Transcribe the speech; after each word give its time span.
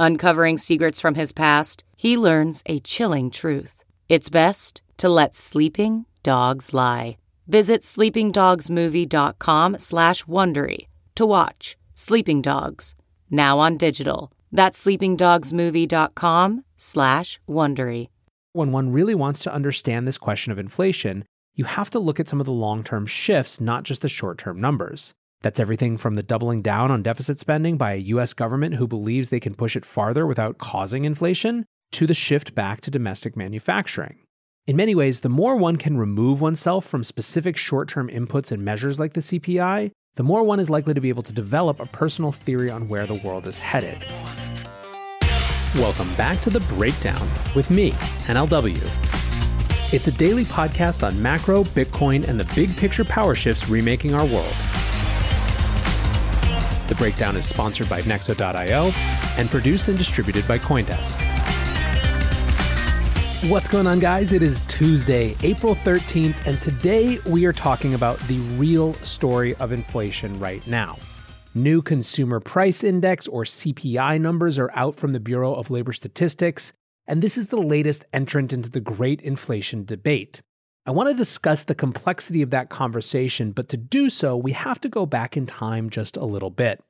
Uncovering 0.00 0.56
secrets 0.56 0.98
from 0.98 1.14
his 1.14 1.30
past, 1.30 1.84
he 1.94 2.16
learns 2.16 2.62
a 2.64 2.80
chilling 2.80 3.30
truth. 3.30 3.84
It's 4.08 4.30
best 4.30 4.80
to 4.96 5.10
let 5.10 5.34
sleeping 5.34 6.06
dogs 6.22 6.72
lie. 6.72 7.18
Visit 7.46 7.82
sleepingdogsmovie.com 7.82 9.78
slash 9.78 10.24
Wondery 10.24 10.86
to 11.16 11.26
watch 11.26 11.76
Sleeping 11.94 12.40
Dogs, 12.40 12.94
now 13.30 13.58
on 13.58 13.76
digital. 13.76 14.32
That's 14.50 14.82
sleepingdogsmovie.com 14.82 16.64
slash 16.78 17.38
Wondery. 17.46 18.08
When 18.54 18.72
one 18.72 18.92
really 18.92 19.14
wants 19.14 19.42
to 19.42 19.52
understand 19.52 20.08
this 20.08 20.16
question 20.16 20.50
of 20.50 20.58
inflation, 20.58 21.26
you 21.54 21.66
have 21.66 21.90
to 21.90 21.98
look 21.98 22.18
at 22.18 22.26
some 22.26 22.40
of 22.40 22.46
the 22.46 22.52
long 22.52 22.82
term 22.84 23.04
shifts, 23.04 23.60
not 23.60 23.82
just 23.82 24.00
the 24.00 24.08
short 24.08 24.38
term 24.38 24.62
numbers. 24.62 25.12
That's 25.42 25.60
everything 25.60 25.96
from 25.96 26.16
the 26.16 26.22
doubling 26.22 26.60
down 26.60 26.90
on 26.90 27.02
deficit 27.02 27.38
spending 27.38 27.78
by 27.78 27.92
a 27.92 28.08
US 28.14 28.34
government 28.34 28.74
who 28.74 28.86
believes 28.86 29.30
they 29.30 29.40
can 29.40 29.54
push 29.54 29.74
it 29.74 29.86
farther 29.86 30.26
without 30.26 30.58
causing 30.58 31.06
inflation, 31.06 31.64
to 31.92 32.06
the 32.06 32.14
shift 32.14 32.54
back 32.54 32.82
to 32.82 32.90
domestic 32.90 33.36
manufacturing. 33.36 34.18
In 34.66 34.76
many 34.76 34.94
ways, 34.94 35.20
the 35.20 35.30
more 35.30 35.56
one 35.56 35.76
can 35.76 35.96
remove 35.96 36.42
oneself 36.42 36.84
from 36.84 37.02
specific 37.04 37.56
short 37.56 37.88
term 37.88 38.08
inputs 38.08 38.52
and 38.52 38.62
measures 38.62 38.98
like 38.98 39.14
the 39.14 39.20
CPI, 39.20 39.90
the 40.16 40.22
more 40.22 40.42
one 40.42 40.60
is 40.60 40.68
likely 40.68 40.92
to 40.92 41.00
be 41.00 41.08
able 41.08 41.22
to 41.22 41.32
develop 41.32 41.80
a 41.80 41.86
personal 41.86 42.32
theory 42.32 42.70
on 42.70 42.86
where 42.88 43.06
the 43.06 43.14
world 43.14 43.46
is 43.46 43.56
headed. 43.56 44.04
Welcome 45.76 46.12
back 46.16 46.40
to 46.42 46.50
The 46.50 46.60
Breakdown 46.74 47.30
with 47.56 47.70
me, 47.70 47.92
NLW. 48.26 48.78
It's 49.92 50.06
a 50.06 50.12
daily 50.12 50.44
podcast 50.44 51.04
on 51.04 51.20
macro, 51.20 51.64
Bitcoin, 51.64 52.28
and 52.28 52.38
the 52.38 52.52
big 52.54 52.76
picture 52.76 53.04
power 53.04 53.34
shifts 53.34 53.68
remaking 53.68 54.12
our 54.12 54.26
world. 54.26 54.54
The 56.90 56.96
Breakdown 56.96 57.36
is 57.36 57.44
sponsored 57.44 57.88
by 57.88 58.02
Nexo.io 58.02 58.90
and 59.40 59.48
produced 59.48 59.86
and 59.86 59.96
distributed 59.96 60.46
by 60.48 60.58
Coindesk. 60.58 61.20
What's 63.48 63.68
going 63.68 63.86
on, 63.86 64.00
guys? 64.00 64.32
It 64.32 64.42
is 64.42 64.62
Tuesday, 64.62 65.36
April 65.44 65.76
13th, 65.76 66.34
and 66.48 66.60
today 66.60 67.20
we 67.26 67.44
are 67.44 67.52
talking 67.52 67.94
about 67.94 68.18
the 68.26 68.40
real 68.58 68.94
story 69.04 69.54
of 69.54 69.70
inflation 69.70 70.36
right 70.40 70.66
now. 70.66 70.98
New 71.54 71.80
Consumer 71.80 72.40
Price 72.40 72.82
Index, 72.82 73.28
or 73.28 73.44
CPI, 73.44 74.20
numbers 74.20 74.58
are 74.58 74.72
out 74.74 74.96
from 74.96 75.12
the 75.12 75.20
Bureau 75.20 75.54
of 75.54 75.70
Labor 75.70 75.92
Statistics, 75.92 76.72
and 77.06 77.22
this 77.22 77.38
is 77.38 77.48
the 77.48 77.62
latest 77.62 78.04
entrant 78.12 78.52
into 78.52 78.68
the 78.68 78.80
great 78.80 79.20
inflation 79.20 79.84
debate. 79.84 80.42
I 80.86 80.92
want 80.92 81.08
to 81.08 81.14
discuss 81.14 81.62
the 81.62 81.74
complexity 81.74 82.42
of 82.42 82.50
that 82.50 82.68
conversation, 82.68 83.52
but 83.52 83.68
to 83.68 83.76
do 83.76 84.10
so, 84.10 84.36
we 84.36 84.52
have 84.52 84.80
to 84.80 84.88
go 84.88 85.06
back 85.06 85.36
in 85.36 85.46
time 85.46 85.88
just 85.88 86.16
a 86.16 86.24
little 86.24 86.50
bit. 86.50 86.82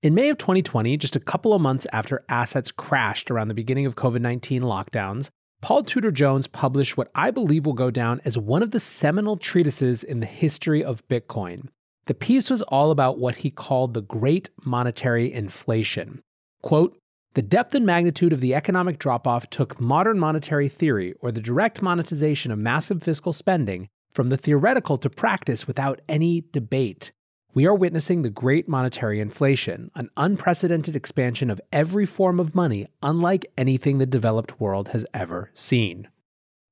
In 0.00 0.14
May 0.14 0.28
of 0.28 0.38
2020, 0.38 0.96
just 0.96 1.16
a 1.16 1.20
couple 1.20 1.52
of 1.52 1.60
months 1.60 1.84
after 1.92 2.24
assets 2.28 2.70
crashed 2.70 3.32
around 3.32 3.48
the 3.48 3.54
beginning 3.54 3.84
of 3.84 3.96
COVID 3.96 4.20
19 4.20 4.62
lockdowns, 4.62 5.28
Paul 5.60 5.82
Tudor 5.82 6.12
Jones 6.12 6.46
published 6.46 6.96
what 6.96 7.10
I 7.16 7.32
believe 7.32 7.66
will 7.66 7.72
go 7.72 7.90
down 7.90 8.20
as 8.24 8.38
one 8.38 8.62
of 8.62 8.70
the 8.70 8.78
seminal 8.78 9.36
treatises 9.36 10.04
in 10.04 10.20
the 10.20 10.26
history 10.26 10.84
of 10.84 11.06
Bitcoin. 11.08 11.66
The 12.06 12.14
piece 12.14 12.48
was 12.48 12.62
all 12.62 12.92
about 12.92 13.18
what 13.18 13.36
he 13.36 13.50
called 13.50 13.92
the 13.92 14.02
Great 14.02 14.50
Monetary 14.64 15.32
Inflation. 15.32 16.22
Quote, 16.62 16.96
the 17.34 17.42
depth 17.42 17.74
and 17.74 17.84
magnitude 17.84 18.32
of 18.32 18.40
the 18.40 18.54
economic 18.54 19.00
drop 19.00 19.26
off 19.26 19.50
took 19.50 19.80
modern 19.80 20.20
monetary 20.20 20.68
theory, 20.68 21.12
or 21.18 21.32
the 21.32 21.40
direct 21.40 21.82
monetization 21.82 22.52
of 22.52 22.58
massive 22.60 23.02
fiscal 23.02 23.32
spending, 23.32 23.88
from 24.12 24.28
the 24.28 24.36
theoretical 24.36 24.96
to 24.98 25.10
practice 25.10 25.66
without 25.66 26.00
any 26.08 26.44
debate. 26.52 27.10
We 27.54 27.66
are 27.66 27.74
witnessing 27.74 28.22
the 28.22 28.30
great 28.30 28.68
monetary 28.68 29.20
inflation, 29.20 29.90
an 29.94 30.10
unprecedented 30.16 30.94
expansion 30.94 31.50
of 31.50 31.60
every 31.72 32.04
form 32.04 32.38
of 32.38 32.54
money, 32.54 32.86
unlike 33.02 33.50
anything 33.56 33.98
the 33.98 34.06
developed 34.06 34.60
world 34.60 34.88
has 34.88 35.06
ever 35.14 35.50
seen. 35.54 36.08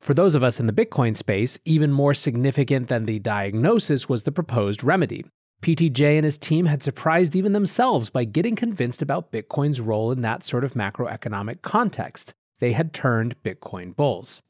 For 0.00 0.12
those 0.12 0.34
of 0.34 0.44
us 0.44 0.60
in 0.60 0.66
the 0.66 0.72
Bitcoin 0.72 1.16
space, 1.16 1.58
even 1.64 1.92
more 1.92 2.12
significant 2.14 2.88
than 2.88 3.06
the 3.06 3.18
diagnosis 3.18 4.08
was 4.08 4.24
the 4.24 4.32
proposed 4.32 4.84
remedy. 4.84 5.24
PTJ 5.62 6.16
and 6.16 6.24
his 6.24 6.36
team 6.38 6.66
had 6.66 6.82
surprised 6.82 7.34
even 7.34 7.54
themselves 7.54 8.10
by 8.10 8.24
getting 8.24 8.54
convinced 8.54 9.00
about 9.00 9.32
Bitcoin's 9.32 9.80
role 9.80 10.12
in 10.12 10.20
that 10.22 10.44
sort 10.44 10.62
of 10.62 10.74
macroeconomic 10.74 11.62
context. 11.62 12.34
They 12.60 12.72
had 12.72 12.92
turned 12.92 13.42
Bitcoin 13.42 13.96
bulls. 13.96 14.42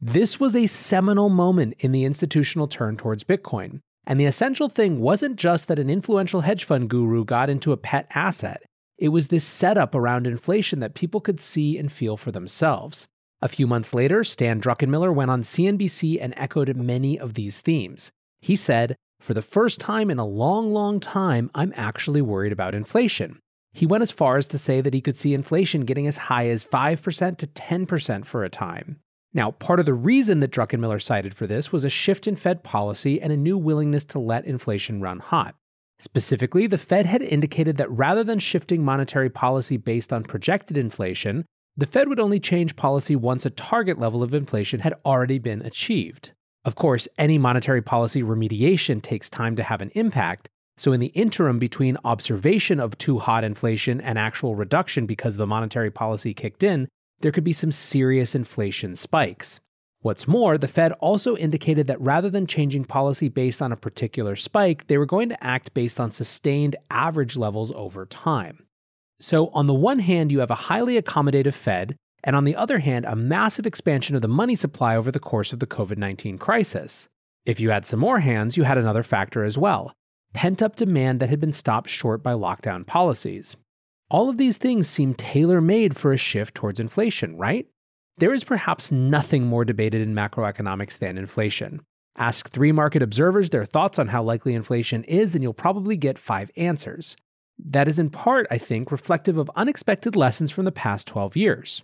This 0.00 0.40
was 0.40 0.56
a 0.56 0.66
seminal 0.66 1.28
moment 1.28 1.74
in 1.78 1.92
the 1.92 2.04
institutional 2.04 2.66
turn 2.66 2.96
towards 2.96 3.22
Bitcoin. 3.22 3.82
And 4.06 4.18
the 4.18 4.26
essential 4.26 4.68
thing 4.68 5.00
wasn't 5.00 5.36
just 5.36 5.68
that 5.68 5.78
an 5.78 5.90
influential 5.90 6.40
hedge 6.40 6.64
fund 6.64 6.88
guru 6.88 7.24
got 7.24 7.50
into 7.50 7.72
a 7.72 7.76
pet 7.76 8.06
asset, 8.14 8.62
it 8.98 9.08
was 9.08 9.28
this 9.28 9.44
setup 9.44 9.94
around 9.94 10.26
inflation 10.26 10.80
that 10.80 10.94
people 10.94 11.20
could 11.20 11.40
see 11.40 11.78
and 11.78 11.90
feel 11.90 12.16
for 12.16 12.30
themselves. 12.30 13.06
A 13.40 13.48
few 13.48 13.66
months 13.66 13.94
later, 13.94 14.22
Stan 14.22 14.60
Druckenmiller 14.60 15.14
went 15.14 15.30
on 15.30 15.42
CNBC 15.42 16.18
and 16.20 16.34
echoed 16.36 16.76
many 16.76 17.18
of 17.18 17.32
these 17.32 17.62
themes. 17.62 18.10
He 18.42 18.56
said, 18.56 18.96
For 19.18 19.32
the 19.32 19.40
first 19.40 19.80
time 19.80 20.10
in 20.10 20.18
a 20.18 20.26
long, 20.26 20.70
long 20.72 21.00
time, 21.00 21.50
I'm 21.54 21.72
actually 21.74 22.20
worried 22.20 22.52
about 22.52 22.74
inflation. 22.74 23.38
He 23.72 23.86
went 23.86 24.02
as 24.02 24.10
far 24.10 24.36
as 24.36 24.46
to 24.48 24.58
say 24.58 24.82
that 24.82 24.92
he 24.92 25.00
could 25.00 25.16
see 25.16 25.32
inflation 25.32 25.86
getting 25.86 26.06
as 26.06 26.16
high 26.28 26.48
as 26.48 26.64
5% 26.64 27.38
to 27.38 27.46
10% 27.46 28.24
for 28.26 28.44
a 28.44 28.50
time. 28.50 28.98
Now, 29.32 29.52
part 29.52 29.78
of 29.78 29.86
the 29.86 29.94
reason 29.94 30.40
that 30.40 30.50
Druckenmiller 30.50 31.00
cited 31.00 31.34
for 31.34 31.46
this 31.46 31.70
was 31.70 31.84
a 31.84 31.90
shift 31.90 32.26
in 32.26 32.34
Fed 32.34 32.64
policy 32.64 33.20
and 33.20 33.32
a 33.32 33.36
new 33.36 33.56
willingness 33.56 34.04
to 34.06 34.18
let 34.18 34.44
inflation 34.44 35.00
run 35.00 35.20
hot. 35.20 35.54
Specifically, 36.00 36.66
the 36.66 36.78
Fed 36.78 37.06
had 37.06 37.22
indicated 37.22 37.76
that 37.76 37.90
rather 37.90 38.24
than 38.24 38.38
shifting 38.38 38.84
monetary 38.84 39.30
policy 39.30 39.76
based 39.76 40.12
on 40.12 40.24
projected 40.24 40.76
inflation, 40.76 41.44
the 41.76 41.86
Fed 41.86 42.08
would 42.08 42.18
only 42.18 42.40
change 42.40 42.74
policy 42.74 43.14
once 43.14 43.46
a 43.46 43.50
target 43.50 43.98
level 43.98 44.22
of 44.22 44.34
inflation 44.34 44.80
had 44.80 44.94
already 45.04 45.38
been 45.38 45.62
achieved. 45.62 46.32
Of 46.64 46.74
course, 46.74 47.06
any 47.16 47.38
monetary 47.38 47.82
policy 47.82 48.22
remediation 48.22 49.00
takes 49.00 49.30
time 49.30 49.56
to 49.56 49.62
have 49.62 49.80
an 49.80 49.90
impact, 49.94 50.48
so 50.76 50.92
in 50.92 51.00
the 51.00 51.08
interim 51.08 51.58
between 51.58 51.96
observation 52.04 52.80
of 52.80 52.98
too 52.98 53.18
hot 53.18 53.44
inflation 53.44 54.00
and 54.00 54.18
actual 54.18 54.56
reduction 54.56 55.06
because 55.06 55.36
the 55.36 55.46
monetary 55.46 55.90
policy 55.90 56.34
kicked 56.34 56.62
in, 56.62 56.88
there 57.20 57.32
could 57.32 57.44
be 57.44 57.52
some 57.52 57.72
serious 57.72 58.34
inflation 58.34 58.96
spikes. 58.96 59.60
What's 60.02 60.26
more, 60.26 60.56
the 60.56 60.68
Fed 60.68 60.92
also 60.92 61.36
indicated 61.36 61.86
that 61.86 62.00
rather 62.00 62.30
than 62.30 62.46
changing 62.46 62.84
policy 62.84 63.28
based 63.28 63.60
on 63.60 63.70
a 63.70 63.76
particular 63.76 64.34
spike, 64.34 64.86
they 64.86 64.96
were 64.96 65.06
going 65.06 65.28
to 65.28 65.44
act 65.44 65.74
based 65.74 66.00
on 66.00 66.10
sustained 66.10 66.76
average 66.90 67.36
levels 67.36 67.70
over 67.76 68.06
time. 68.06 68.64
So, 69.20 69.48
on 69.48 69.66
the 69.66 69.74
one 69.74 69.98
hand, 69.98 70.32
you 70.32 70.40
have 70.40 70.50
a 70.50 70.54
highly 70.54 71.00
accommodative 71.00 71.52
Fed, 71.52 71.96
and 72.24 72.34
on 72.34 72.44
the 72.44 72.56
other 72.56 72.78
hand, 72.78 73.04
a 73.04 73.14
massive 73.14 73.66
expansion 73.66 74.16
of 74.16 74.22
the 74.22 74.28
money 74.28 74.54
supply 74.54 74.96
over 74.96 75.12
the 75.12 75.20
course 75.20 75.52
of 75.52 75.58
the 75.58 75.66
COVID 75.66 75.98
19 75.98 76.38
crisis. 76.38 77.08
If 77.44 77.60
you 77.60 77.68
had 77.70 77.84
some 77.84 78.00
more 78.00 78.20
hands, 78.20 78.56
you 78.56 78.62
had 78.62 78.78
another 78.78 79.02
factor 79.02 79.44
as 79.44 79.58
well 79.58 79.92
pent 80.32 80.62
up 80.62 80.76
demand 80.76 81.20
that 81.20 81.28
had 81.28 81.40
been 81.40 81.52
stopped 81.52 81.90
short 81.90 82.22
by 82.22 82.32
lockdown 82.32 82.86
policies. 82.86 83.56
All 84.10 84.28
of 84.28 84.38
these 84.38 84.56
things 84.56 84.88
seem 84.88 85.14
tailor 85.14 85.60
made 85.60 85.96
for 85.96 86.12
a 86.12 86.16
shift 86.16 86.56
towards 86.56 86.80
inflation, 86.80 87.36
right? 87.36 87.68
There 88.18 88.34
is 88.34 88.42
perhaps 88.42 88.90
nothing 88.90 89.46
more 89.46 89.64
debated 89.64 90.02
in 90.02 90.16
macroeconomics 90.16 90.98
than 90.98 91.16
inflation. 91.16 91.82
Ask 92.18 92.50
three 92.50 92.72
market 92.72 93.02
observers 93.02 93.50
their 93.50 93.64
thoughts 93.64 94.00
on 94.00 94.08
how 94.08 94.22
likely 94.24 94.54
inflation 94.54 95.04
is, 95.04 95.36
and 95.36 95.44
you'll 95.44 95.54
probably 95.54 95.96
get 95.96 96.18
five 96.18 96.50
answers. 96.56 97.16
That 97.56 97.86
is 97.86 98.00
in 98.00 98.10
part, 98.10 98.48
I 98.50 98.58
think, 98.58 98.90
reflective 98.90 99.38
of 99.38 99.50
unexpected 99.54 100.16
lessons 100.16 100.50
from 100.50 100.64
the 100.64 100.72
past 100.72 101.06
12 101.06 101.36
years. 101.36 101.82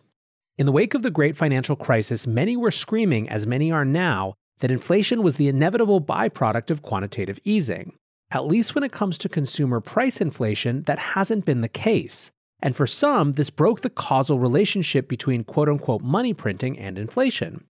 In 0.59 0.67
the 0.67 0.73
wake 0.73 0.95
of 0.95 1.03
the 1.03 1.13
great 1.13 1.37
financial 1.37 1.77
crisis, 1.77 2.27
many 2.27 2.57
were 2.57 2.73
screaming, 2.73 3.29
as 3.29 3.47
many 3.47 3.71
are 3.71 3.85
now, 3.85 4.35
that 4.59 4.71
inflation 4.73 5.23
was 5.23 5.37
the 5.37 5.49
inevitable 5.49 6.01
byproduct 6.01 6.73
of 6.73 6.83
quantitative 6.83 7.39
easing. 7.45 7.93
At 8.31 8.47
least 8.47 8.75
when 8.75 8.85
it 8.85 8.93
comes 8.93 9.19
to 9.19 9.29
consumer 9.29 9.81
price 9.81 10.21
inflation, 10.21 10.83
that 10.83 10.99
hasn't 10.99 11.45
been 11.45 11.61
the 11.61 11.69
case. 11.69 12.31
And 12.61 12.75
for 12.75 12.87
some, 12.87 13.33
this 13.33 13.51
broke 13.51 13.83
the 13.83 13.91
causal 13.91 14.39
relationship 14.39 15.09
between 15.09 15.45
quote 15.45 15.69
unquote 15.69 16.03
money 16.03 16.35
printing 16.35 16.79
and 16.79 16.99
inflation. 16.99 17.65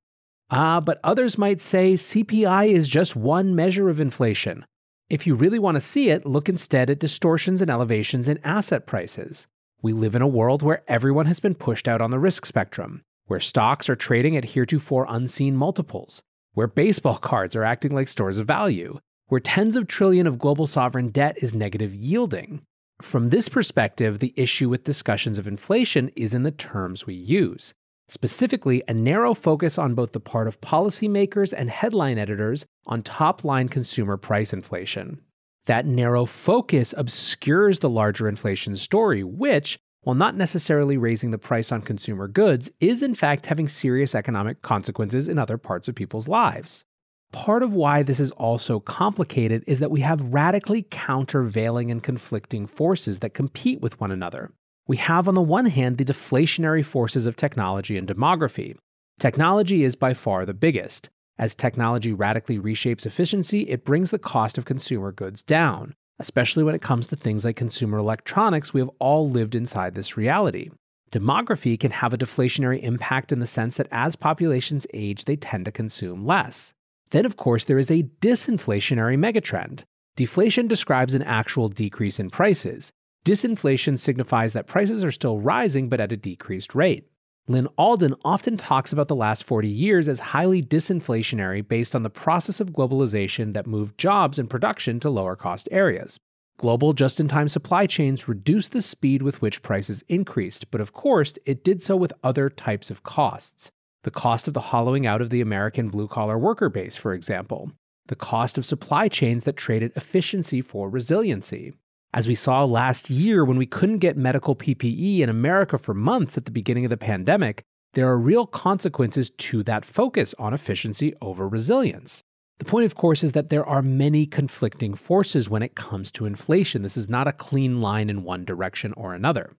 Ah, 0.50 0.81
but 0.81 1.00
others 1.03 1.37
might 1.37 1.61
say 1.61 1.94
CPI 1.94 2.69
is 2.69 2.88
just 2.88 3.17
one 3.17 3.55
measure 3.55 3.88
of 3.88 4.00
inflation. 4.00 4.64
If 5.11 5.26
you 5.26 5.35
really 5.35 5.58
want 5.58 5.76
to 5.76 5.81
see 5.81 6.08
it, 6.08 6.25
look 6.25 6.49
instead 6.49 6.88
at 6.88 7.00
distortions 7.00 7.61
and 7.61 7.70
elevations 7.70 8.29
in 8.29 8.38
asset 8.44 8.87
prices. 8.87 9.47
We 9.82 9.93
live 9.93 10.14
in 10.14 10.23
a 10.23 10.26
world 10.26 10.62
where 10.62 10.82
everyone 10.88 11.26
has 11.26 11.41
been 11.41 11.55
pushed 11.55 11.87
out 11.87 12.00
on 12.00 12.11
the 12.11 12.19
risk 12.19 12.47
spectrum, 12.47 13.02
where 13.26 13.41
stocks 13.41 13.88
are 13.88 13.97
trading 13.97 14.37
at 14.37 14.47
heretofore 14.47 15.06
unseen 15.09 15.56
multiples, 15.56 16.23
where 16.55 16.67
baseball 16.67 17.19
cards 17.19 17.55
are 17.55 17.64
acting 17.64 17.94
like 17.94 18.09
stores 18.09 18.38
of 18.38 18.47
value, 18.47 19.00
where 19.28 19.40
tens 19.40 19.76
of 19.76 19.88
trillion 19.88 20.26
of 20.26 20.38
global 20.38 20.67
sovereign 20.67 21.08
debt 21.08 21.37
is 21.43 21.55
negative 21.55 21.94
yielding. 21.94 22.62
From 23.02 23.28
this 23.28 23.49
perspective, 23.49 24.20
the 24.20 24.32
issue 24.37 24.69
with 24.69 24.84
discussions 24.84 25.38
of 25.38 25.49
inflation 25.49 26.11
is 26.17 26.32
in 26.32 26.44
the 26.44 26.50
terms 26.50 27.06
we 27.06 27.14
use. 27.14 27.75
Specifically, 28.08 28.82
a 28.87 28.94
narrow 28.94 29.34
focus 29.34 29.78
on 29.78 29.94
both 29.94 30.12
the 30.12 30.20
part 30.20 30.46
of 30.46 30.61
policymakers 30.61 31.52
and 31.52 31.69
headline 31.69 32.19
editors 32.19 32.64
on 32.87 33.02
top 33.02 33.44
line 33.44 33.69
consumer 33.69 34.17
price 34.17 34.52
inflation. 34.52 35.20
That 35.67 35.87
narrow 35.87 36.25
focus 36.25 36.94
obscures 36.96 37.81
the 37.81 37.90
larger 37.90 38.28
inflation 38.28 38.76
story, 38.76 39.25
which, 39.25 39.76
while 40.02 40.14
not 40.14 40.37
necessarily 40.37 40.96
raising 40.96 41.32
the 41.32 41.38
price 41.38 41.73
on 41.73 41.82
consumer 41.82 42.28
goods, 42.28 42.70
is 42.78 43.02
in 43.02 43.17
fact 43.17 43.46
having 43.46 43.67
serious 43.67 44.14
economic 44.14 44.62
consequences 44.62 45.28
in 45.28 45.37
other 45.37 45.58
parts 45.58 45.88
of 45.88 45.96
people's 45.96 46.28
lives. 46.28 46.84
Part 47.32 47.62
of 47.62 47.75
why 47.75 48.02
this 48.02 48.20
is 48.20 48.31
also 48.32 48.81
complicated 48.81 49.62
is 49.67 49.81
that 49.81 49.90
we 49.90 50.00
have 50.00 50.32
radically 50.32 50.82
countervailing 50.82 51.90
and 51.90 52.02
conflicting 52.02 52.67
forces 52.67 53.19
that 53.20 53.34
compete 53.34 53.81
with 53.81 54.00
one 54.00 54.11
another. 54.11 54.52
We 54.87 54.96
have, 54.99 55.28
on 55.28 55.34
the 55.34 55.43
one 55.43 55.67
hand, 55.67 55.99
the 55.99 56.05
deflationary 56.05 56.84
forces 56.84 57.26
of 57.26 57.37
technology 57.37 57.96
and 57.96 58.08
demography. 58.08 58.76
Technology 59.19 59.82
is 59.82 59.96
by 59.96 60.14
far 60.14 60.46
the 60.46 60.55
biggest. 60.55 61.11
As 61.38 61.55
technology 61.55 62.12
radically 62.12 62.58
reshapes 62.58 63.05
efficiency, 63.05 63.62
it 63.62 63.84
brings 63.84 64.11
the 64.11 64.19
cost 64.19 64.56
of 64.56 64.64
consumer 64.64 65.12
goods 65.12 65.43
down 65.43 65.94
especially 66.19 66.64
when 66.64 66.75
it 66.75 66.82
comes 66.82 67.06
to 67.06 67.17
things 67.17 67.44
like 67.44 67.56
consumer 67.56 67.99
electronics. 67.99 68.73
We 68.73 68.81
have 68.81 68.90
all 68.99 69.28
lived 69.28 69.55
inside 69.55 69.94
this 69.94 70.17
reality. 70.17 70.70
Demography 71.12 71.78
can 71.78 71.93
have 71.93 72.12
a 72.12 72.19
deflationary 72.19 72.82
impact 72.82 73.32
in 73.32 73.38
the 73.38 73.46
sense 73.46 73.76
that 73.76 73.88
as 73.93 74.17
populations 74.17 74.87
age, 74.93 75.25
they 75.25 75.37
tend 75.37 75.64
to 75.67 75.73
consume 75.73 76.26
less. 76.26 76.75
Then, 77.11 77.25
of 77.25 77.37
course, 77.37 77.64
there 77.64 77.79
is 77.79 77.91
a 77.91 78.05
disinflationary 78.20 79.17
megatrend. 79.17 79.85
Deflation 80.17 80.67
describes 80.67 81.14
an 81.14 81.23
actual 81.23 81.69
decrease 81.69 82.19
in 82.19 82.31
prices. 82.31 82.91
Disinflation 83.25 83.99
signifies 83.99 84.53
that 84.53 84.67
prices 84.67 85.05
are 85.05 85.12
still 85.12 85.38
rising 85.38 85.88
but 85.88 86.00
at 86.00 86.12
a 86.12 86.17
decreased 86.17 86.75
rate. 86.75 87.08
Lyn 87.49 87.69
Alden 87.79 88.14
often 88.25 88.56
talks 88.56 88.93
about 88.93 89.06
the 89.06 89.14
last 89.14 89.44
40 89.44 89.69
years 89.69 90.08
as 90.08 90.19
highly 90.19 90.62
disinflationary 90.62 91.67
based 91.67 91.94
on 91.94 92.03
the 92.03 92.11
process 92.11 92.61
of 92.61 92.73
globalization 92.73 93.52
that 93.52 93.67
moved 93.69 93.99
jobs 93.99 94.38
and 94.38 94.50
production 94.50 94.99
to 95.00 95.11
lower 95.11 95.37
cost 95.37 95.69
areas. 95.70 96.19
Global 96.59 96.93
just 96.93 97.20
in 97.20 97.29
time 97.29 97.49
supply 97.49 97.87
chains 97.87 98.26
reduced 98.26 98.73
the 98.73 98.82
speed 98.82 99.23
with 99.23 99.43
which 99.43 99.62
prices 99.62 100.02
increased, 100.09 100.70
but 100.70 100.81
of 100.81 100.93
course, 100.93 101.35
it 101.44 101.62
did 101.62 101.82
so 101.82 101.94
with 101.94 102.12
other 102.25 102.49
types 102.49 102.91
of 102.91 103.02
costs. 103.02 103.70
The 104.05 104.11
cost 104.11 104.47
of 104.49 104.55
the 104.55 104.61
hollowing 104.61 105.07
out 105.07 105.21
of 105.21 105.31
the 105.31 105.41
American 105.41 105.89
blue 105.89 106.09
collar 106.09 106.39
worker 106.39 106.69
base, 106.69 106.97
for 106.97 107.13
example. 107.13 107.73
The 108.09 108.17
cost 108.17 108.57
of 108.57 108.65
supply 108.65 109.09
chains 109.09 109.45
that 109.45 109.57
traded 109.57 109.93
efficiency 109.97 110.61
for 110.61 110.89
resiliency. 110.89 111.73
As 112.15 112.29
we 112.29 112.35
saw 112.35 112.65
last 112.65 113.11
year 113.11 113.45
when 113.45 113.59
we 113.59 113.67
couldn't 113.67 113.99
get 113.99 114.17
medical 114.17 114.55
PPE 114.55 115.21
in 115.21 115.29
America 115.29 115.77
for 115.77 115.93
months 115.93 116.39
at 116.39 116.45
the 116.45 116.51
beginning 116.51 116.85
of 116.85 116.91
the 116.91 116.97
pandemic, 116.97 117.63
there 117.95 118.09
are 118.09 118.19
real 118.19 118.47
consequences 118.47 119.31
to 119.31 119.63
that 119.65 119.85
focus 119.85 120.35
on 120.39 120.55
efficiency 120.55 121.15
over 121.21 121.49
resilience. 121.49 122.23
The 122.59 122.65
point, 122.65 122.87
of 122.87 122.95
course, 122.95 123.23
is 123.23 123.33
that 123.33 123.51
there 123.51 123.67
are 123.67 123.83
many 123.83 124.25
conflicting 124.25 124.95
forces 124.95 125.51
when 125.51 125.63
it 125.63 125.75
comes 125.75 126.11
to 126.13 126.25
inflation. 126.25 126.83
This 126.83 126.97
is 126.97 127.09
not 127.09 127.29
a 127.29 127.33
clean 127.33 127.81
line 127.83 128.09
in 128.09 128.23
one 128.23 128.45
direction 128.45 128.95
or 128.97 129.15
another. 129.15 129.57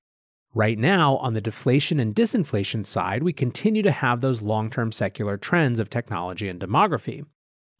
Right 0.58 0.80
now, 0.80 1.18
on 1.18 1.36
the 1.36 1.40
deflation 1.40 2.00
and 2.00 2.16
disinflation 2.16 2.84
side, 2.84 3.22
we 3.22 3.32
continue 3.32 3.84
to 3.84 3.92
have 3.92 4.22
those 4.22 4.42
long 4.42 4.72
term 4.72 4.92
secular 4.92 5.38
trends 5.38 5.80
of 5.80 5.88
technology 5.88 6.50
and 6.50 6.60
demography. 6.60 7.28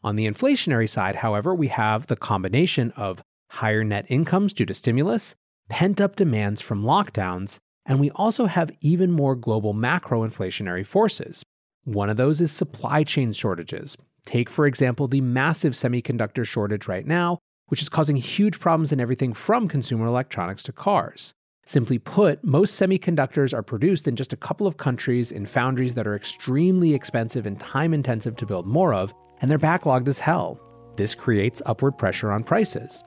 On 0.04 0.14
the 0.14 0.28
inflationary 0.28 0.88
side, 0.88 1.16
however, 1.16 1.52
we 1.52 1.66
have 1.68 2.06
the 2.06 2.14
combination 2.14 2.92
of 2.92 3.20
higher 3.50 3.82
net 3.82 4.06
incomes 4.08 4.52
due 4.52 4.64
to 4.64 4.74
stimulus, 4.74 5.34
pent 5.68 6.00
up 6.00 6.14
demands 6.14 6.60
from 6.60 6.84
lockdowns, 6.84 7.58
and 7.84 7.98
we 7.98 8.12
also 8.12 8.46
have 8.46 8.70
even 8.80 9.10
more 9.10 9.34
global 9.34 9.72
macro 9.72 10.20
inflationary 10.20 10.86
forces. 10.86 11.42
One 11.82 12.08
of 12.08 12.16
those 12.16 12.40
is 12.40 12.52
supply 12.52 13.02
chain 13.02 13.32
shortages. 13.32 13.96
Take, 14.24 14.48
for 14.48 14.66
example, 14.66 15.08
the 15.08 15.20
massive 15.20 15.72
semiconductor 15.72 16.46
shortage 16.46 16.86
right 16.86 17.08
now, 17.08 17.38
which 17.66 17.82
is 17.82 17.88
causing 17.88 18.18
huge 18.18 18.60
problems 18.60 18.92
in 18.92 19.00
everything 19.00 19.32
from 19.32 19.66
consumer 19.66 20.06
electronics 20.06 20.62
to 20.62 20.72
cars. 20.72 21.34
Simply 21.68 21.98
put, 21.98 22.42
most 22.42 22.80
semiconductors 22.80 23.52
are 23.52 23.62
produced 23.62 24.08
in 24.08 24.16
just 24.16 24.32
a 24.32 24.38
couple 24.38 24.66
of 24.66 24.78
countries 24.78 25.30
in 25.30 25.44
foundries 25.44 25.94
that 25.96 26.06
are 26.06 26.16
extremely 26.16 26.94
expensive 26.94 27.44
and 27.44 27.60
time 27.60 27.92
intensive 27.92 28.36
to 28.36 28.46
build 28.46 28.66
more 28.66 28.94
of, 28.94 29.12
and 29.42 29.50
they're 29.50 29.58
backlogged 29.58 30.08
as 30.08 30.18
hell. 30.18 30.58
This 30.96 31.14
creates 31.14 31.60
upward 31.66 31.98
pressure 31.98 32.32
on 32.32 32.42
prices. 32.42 33.04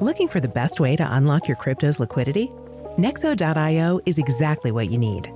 Looking 0.00 0.28
for 0.28 0.38
the 0.38 0.52
best 0.54 0.78
way 0.78 0.94
to 0.94 1.16
unlock 1.16 1.48
your 1.48 1.56
crypto's 1.56 1.98
liquidity? 1.98 2.52
Nexo.io 2.96 4.00
is 4.06 4.18
exactly 4.18 4.70
what 4.70 4.88
you 4.88 4.98
need. 4.98 5.32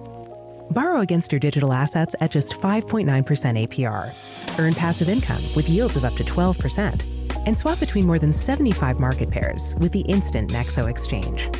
Borrow 0.71 1.01
against 1.01 1.33
your 1.33 1.41
digital 1.41 1.73
assets 1.73 2.15
at 2.21 2.31
just 2.31 2.53
5.9% 2.53 3.05
APR. 3.05 4.15
Earn 4.61 4.75
passive 4.75 5.09
income 5.09 5.43
with 5.57 5.69
yields 5.69 5.97
of 5.97 6.05
up 6.05 6.15
to 6.15 6.23
12%. 6.23 7.20
And 7.47 7.57
swap 7.57 7.81
between 7.81 8.07
more 8.07 8.19
than 8.19 8.33
75 8.33 8.99
market 8.99 9.31
pairs 9.31 9.75
with 9.79 9.93
the 9.93 10.01
instant 10.01 10.51
Nexo 10.51 10.89
exchange. 10.89 11.51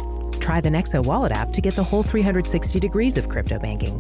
Try 0.41 0.61
the 0.61 0.71
Nexo 0.71 1.05
wallet 1.05 1.33
app 1.33 1.53
to 1.53 1.61
get 1.61 1.77
the 1.77 1.85
whole 1.85 2.03
360 2.03 2.81
degrees 2.81 3.17
of 3.17 3.29
crypto 3.29 3.59
banking. 3.59 3.99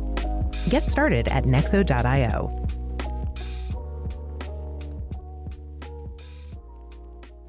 Get 0.69 0.87
started 0.87 1.29
at 1.29 1.45
nexo.io. 1.45 2.61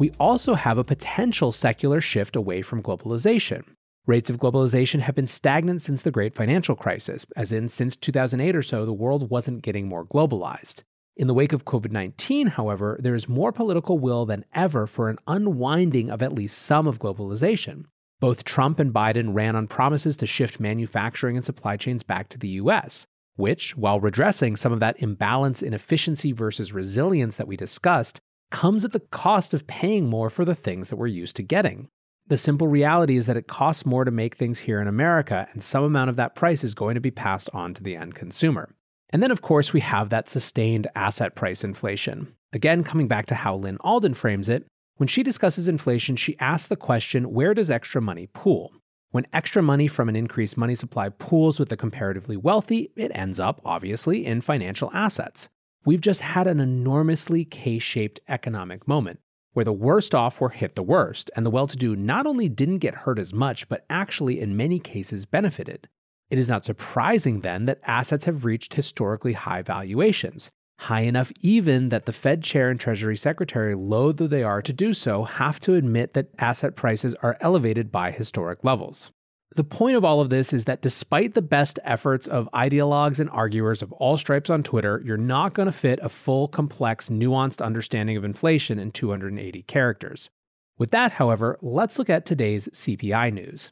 we 0.02 0.10
also 0.20 0.56
have 0.56 0.80
a 0.80 0.84
potential 0.84 1.52
secular 1.52 2.02
shift 2.02 2.36
away 2.36 2.64
from 2.64 2.82
globalization. 2.82 3.62
Rates 4.08 4.32
of 4.32 4.40
globalization 4.40 5.02
have 5.02 5.14
been 5.14 5.28
stagnant 5.28 5.80
since 5.80 6.02
the 6.02 6.10
great 6.10 6.34
financial 6.34 6.76
crisis, 6.76 7.24
as 7.36 7.52
in, 7.52 7.70
since 7.70 7.96
2008 7.96 8.56
or 8.56 8.64
so, 8.64 8.84
the 8.84 8.94
world 8.94 9.30
wasn't 9.30 9.62
getting 9.62 9.88
more 9.88 10.04
globalized. 10.04 10.82
In 11.18 11.28
the 11.28 11.34
wake 11.34 11.52
of 11.52 11.66
COVID 11.66 11.92
19, 11.92 12.48
however, 12.48 12.98
there 13.02 13.16
is 13.16 13.28
more 13.28 13.52
political 13.52 14.00
will 14.00 14.26
than 14.26 14.46
ever 14.54 14.88
for 14.88 15.10
an 15.10 15.18
unwinding 15.28 16.10
of 16.10 16.22
at 16.22 16.34
least 16.34 16.58
some 16.58 16.88
of 16.88 17.00
globalization. 17.00 17.84
Both 18.22 18.46
Trump 18.46 18.80
and 18.80 18.94
Biden 18.94 19.34
ran 19.34 19.56
on 19.56 19.68
promises 19.68 20.16
to 20.18 20.26
shift 20.26 20.60
manufacturing 20.60 21.36
and 21.36 21.46
supply 21.46 21.76
chains 21.76 22.02
back 22.02 22.30
to 22.30 22.38
the 22.38 22.50
US, 22.50 23.06
which, 23.36 23.76
while 23.76 24.00
redressing 24.00 24.56
some 24.56 24.72
of 24.72 24.80
that 24.80 25.02
imbalance 25.02 25.62
in 25.62 25.74
efficiency 25.74 26.32
versus 26.32 26.72
resilience 26.72 27.36
that 27.36 27.48
we 27.48 27.58
discussed, 27.58 28.20
comes 28.50 28.86
at 28.86 28.94
the 28.94 29.00
cost 29.00 29.54
of 29.54 29.68
paying 29.68 30.08
more 30.08 30.30
for 30.30 30.46
the 30.46 30.56
things 30.56 30.90
that 30.90 30.98
we're 30.98 31.08
used 31.08 31.36
to 31.38 31.44
getting. 31.44 31.90
The 32.28 32.38
simple 32.38 32.68
reality 32.68 33.18
is 33.18 33.26
that 33.26 33.38
it 33.38 33.48
costs 33.48 33.86
more 33.86 34.06
to 34.06 34.12
make 34.12 34.36
things 34.36 34.60
here 34.60 34.80
in 34.80 34.88
America, 34.88 35.50
and 35.52 35.62
some 35.62 35.84
amount 35.84 36.10
of 36.10 36.16
that 36.16 36.36
price 36.36 36.64
is 36.64 36.74
going 36.74 36.96
to 36.96 37.02
be 37.02 37.12
passed 37.12 37.50
on 37.54 37.74
to 37.74 37.84
the 37.84 37.98
end 37.98 38.16
consumer. 38.16 38.74
And 39.14 39.22
then, 39.22 39.32
of 39.32 39.42
course, 39.42 39.74
we 39.74 39.82
have 39.82 40.10
that 40.10 40.30
sustained 40.30 40.88
asset 40.96 41.36
price 41.36 41.64
inflation. 41.64 42.34
Again, 42.54 42.84
coming 42.84 43.08
back 43.08 43.26
to 43.28 43.36
how 43.36 43.56
Lyn 43.56 43.78
Alden 43.82 44.14
frames 44.14 44.50
it, 44.50 44.66
when 44.96 45.08
she 45.08 45.24
discusses 45.24 45.68
inflation, 45.68 46.16
she 46.16 46.38
asks 46.40 46.68
the 46.68 46.76
question 46.76 47.34
where 47.34 47.54
does 47.54 47.72
extra 47.72 48.02
money 48.02 48.28
pool? 48.34 48.72
When 49.10 49.28
extra 49.34 49.62
money 49.62 49.88
from 49.88 50.08
an 50.08 50.16
increased 50.16 50.58
money 50.58 50.76
supply 50.76 51.10
pools 51.10 51.60
with 51.60 51.70
the 51.70 51.76
comparatively 51.76 52.38
wealthy, 52.38 52.92
it 52.96 53.12
ends 53.14 53.40
up, 53.40 53.60
obviously, 53.66 54.26
in 54.26 54.40
financial 54.40 54.90
assets. 54.94 55.50
We've 55.84 56.00
just 56.00 56.22
had 56.22 56.48
an 56.48 56.60
enormously 56.60 57.44
K 57.44 57.80
shaped 57.80 58.22
economic 58.30 58.88
moment 58.88 59.20
where 59.54 59.66
the 59.66 59.74
worst 59.74 60.16
off 60.16 60.40
were 60.40 60.50
hit 60.50 60.76
the 60.76 60.84
worst, 60.84 61.30
and 61.36 61.46
the 61.46 61.50
well 61.50 61.68
to 61.68 61.76
do 61.76 61.96
not 61.96 62.26
only 62.26 62.48
didn't 62.48 62.78
get 62.78 62.94
hurt 62.94 63.20
as 63.20 63.34
much, 63.34 63.68
but 63.68 63.86
actually 63.90 64.40
in 64.40 64.56
many 64.56 64.80
cases 64.80 65.26
benefited. 65.26 65.90
It 66.32 66.40
is 66.40 66.48
not 66.48 66.64
surprising 66.64 67.42
then 67.42 67.66
that 67.66 67.82
assets 67.84 68.24
have 68.24 68.46
reached 68.46 68.76
historically 68.76 69.34
high 69.34 69.62
valuations, 69.62 70.50
high 70.80 71.02
enough 71.02 71.30
even 71.42 71.90
that 71.90 72.06
the 72.06 72.14
Fed 72.14 72.42
chair 72.42 72.70
and 72.70 72.80
Treasury 72.80 73.18
Secretary, 73.18 73.76
loath 73.76 74.16
though 74.16 74.28
they 74.28 74.42
are 74.42 74.62
to 74.62 74.72
do 74.72 74.94
so, 74.94 75.26
have 75.26 75.60
to 75.60 75.74
admit 75.74 76.14
that 76.14 76.30
asset 76.40 76.78
prices 76.78 77.16
are 77.16 77.38
elevated 77.42 77.92
by 77.92 78.12
historic 78.12 78.64
levels. 78.64 79.12
The 79.58 79.66
point 79.66 79.98
of 79.98 80.06
all 80.06 80.22
of 80.22 80.30
this 80.30 80.54
is 80.54 80.64
that 80.64 80.82
despite 80.82 81.34
the 81.34 81.42
best 81.42 81.80
efforts 81.84 82.28
of 82.28 82.48
ideologues 82.54 83.20
and 83.20 83.30
arguers 83.32 83.82
of 83.82 83.92
all 83.92 84.16
stripes 84.16 84.50
on 84.50 84.64
Twitter, 84.64 85.02
you're 85.04 85.18
not 85.18 85.54
going 85.54 85.66
to 85.66 85.74
fit 85.74 86.00
a 86.02 86.08
full, 86.08 86.48
complex, 86.48 87.10
nuanced 87.10 87.62
understanding 87.62 88.16
of 88.16 88.24
inflation 88.24 88.80
in 88.80 88.94
280 88.94 89.64
characters. 89.64 90.30
With 90.78 90.92
that, 90.92 91.12
however, 91.14 91.60
let's 91.62 92.00
look 92.00 92.10
at 92.10 92.26
today's 92.26 92.70
CPI 92.70 93.34
news. 93.34 93.72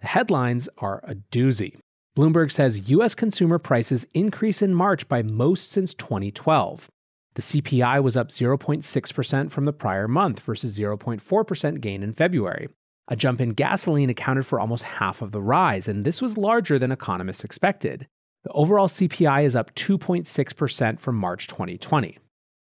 The 0.00 0.08
headlines 0.08 0.68
are 0.78 1.00
a 1.04 1.14
doozy. 1.14 1.76
Bloomberg 2.20 2.52
says 2.52 2.90
US 2.90 3.14
consumer 3.14 3.58
prices 3.58 4.06
increase 4.12 4.60
in 4.60 4.74
March 4.74 5.08
by 5.08 5.22
most 5.22 5.70
since 5.70 5.94
2012. 5.94 6.90
The 7.32 7.40
CPI 7.40 8.02
was 8.02 8.14
up 8.14 8.28
0.6% 8.28 9.50
from 9.50 9.64
the 9.64 9.72
prior 9.72 10.06
month 10.06 10.40
versus 10.40 10.78
0.4% 10.78 11.80
gain 11.80 12.02
in 12.02 12.12
February. 12.12 12.68
A 13.08 13.16
jump 13.16 13.40
in 13.40 13.54
gasoline 13.54 14.10
accounted 14.10 14.44
for 14.44 14.60
almost 14.60 14.82
half 14.82 15.22
of 15.22 15.32
the 15.32 15.40
rise, 15.40 15.88
and 15.88 16.04
this 16.04 16.20
was 16.20 16.36
larger 16.36 16.78
than 16.78 16.92
economists 16.92 17.42
expected. 17.42 18.06
The 18.44 18.50
overall 18.50 18.88
CPI 18.88 19.44
is 19.44 19.56
up 19.56 19.74
2.6% 19.74 21.00
from 21.00 21.16
March 21.16 21.46
2020. 21.46 22.18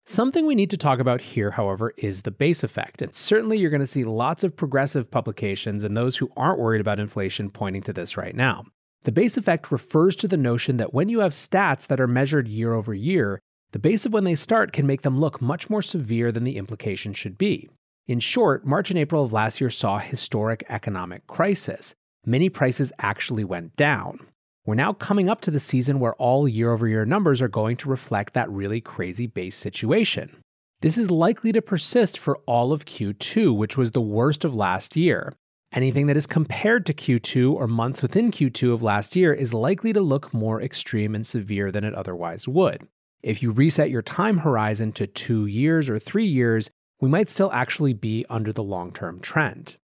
Something 0.05 0.45
we 0.45 0.53
need 0.53 0.69
to 0.69 0.77
talk 0.77 0.99
about 0.99 1.21
here, 1.21 1.49
however, 1.49 1.95
is 1.97 2.21
the 2.21 2.29
base 2.29 2.63
effect. 2.63 3.01
And 3.01 3.11
certainly 3.11 3.57
you're 3.57 3.71
going 3.71 3.79
to 3.79 3.87
see 3.87 4.03
lots 4.03 4.43
of 4.43 4.55
progressive 4.55 5.09
publications 5.09 5.83
and 5.83 5.97
those 5.97 6.17
who 6.17 6.29
aren't 6.37 6.59
worried 6.59 6.79
about 6.79 6.99
inflation 6.99 7.49
pointing 7.49 7.81
to 7.81 7.91
this 7.91 8.17
right 8.17 8.35
now. 8.35 8.63
The 9.07 9.13
base 9.13 9.37
effect 9.37 9.71
refers 9.71 10.17
to 10.17 10.27
the 10.27 10.35
notion 10.35 10.75
that 10.75 10.93
when 10.93 11.07
you 11.07 11.21
have 11.21 11.31
stats 11.31 11.87
that 11.87 12.01
are 12.01 12.07
measured 12.07 12.49
year 12.49 12.73
over 12.73 12.93
year, 12.93 13.39
the 13.71 13.79
base 13.79 14.05
of 14.05 14.11
when 14.11 14.25
they 14.25 14.35
start 14.35 14.73
can 14.73 14.85
make 14.85 15.03
them 15.03 15.17
look 15.17 15.41
much 15.41 15.69
more 15.69 15.81
severe 15.81 16.29
than 16.29 16.43
the 16.43 16.57
implication 16.57 17.13
should 17.13 17.37
be. 17.37 17.69
In 18.05 18.19
short, 18.19 18.65
March 18.65 18.89
and 18.89 18.99
April 18.99 19.23
of 19.23 19.31
last 19.31 19.61
year 19.61 19.69
saw 19.69 19.95
a 19.95 20.01
historic 20.01 20.65
economic 20.67 21.25
crisis. 21.25 21.95
Many 22.25 22.49
prices 22.49 22.91
actually 22.99 23.45
went 23.45 23.77
down. 23.77 24.27
We're 24.65 24.75
now 24.75 24.91
coming 24.91 25.29
up 25.29 25.39
to 25.43 25.51
the 25.51 25.57
season 25.61 26.01
where 26.01 26.15
all 26.15 26.45
year 26.45 26.73
over 26.73 26.85
year 26.85 27.05
numbers 27.05 27.41
are 27.41 27.47
going 27.47 27.77
to 27.77 27.89
reflect 27.89 28.33
that 28.33 28.51
really 28.51 28.81
crazy 28.81 29.25
base 29.25 29.55
situation. 29.55 30.35
This 30.81 30.97
is 30.97 31.09
likely 31.09 31.53
to 31.53 31.61
persist 31.61 32.19
for 32.19 32.39
all 32.45 32.73
of 32.73 32.83
Q2, 32.83 33.55
which 33.55 33.77
was 33.77 33.91
the 33.91 34.01
worst 34.01 34.43
of 34.43 34.53
last 34.53 34.97
year. 34.97 35.31
Anything 35.77 36.07
that 36.07 36.17
is 36.17 36.25
compared 36.25 36.87
to 36.87 36.93
Q2 36.95 37.53
or 37.53 37.67
months 37.67 38.01
within 38.01 38.31
Q2 38.31 38.73
of 38.73 38.81
last 38.81 39.15
year 39.15 39.31
is 39.31 39.53
likely 39.53 39.93
to 39.93 40.01
look 40.01 40.33
more 40.33 40.59
extreme 40.59 41.13
and 41.13 41.23
severe 41.23 41.71
than 41.71 41.83
it 41.83 41.93
otherwise 41.93 42.47
would. 42.47 42.87
If 43.21 43.43
you 43.43 43.51
reset 43.51 43.91
your 43.91 44.01
time 44.01 44.39
horizon 44.39 44.91
to 44.93 45.05
two 45.05 45.45
years 45.45 45.87
or 45.87 45.99
three 45.99 46.25
years, 46.25 46.71
we 46.99 47.09
might 47.09 47.29
still 47.29 47.51
actually 47.51 47.93
be 47.93 48.25
under 48.27 48.51
the 48.51 48.63
long 48.63 48.91
term 48.91 49.19
trend. 49.19 49.77